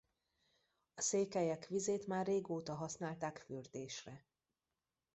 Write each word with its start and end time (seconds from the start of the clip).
A 0.95 1.01
székelyek 1.01 1.67
vizét 1.67 2.07
már 2.07 2.25
régóta 2.25 2.73
használták 2.73 3.37
fürdésre. 3.37 4.25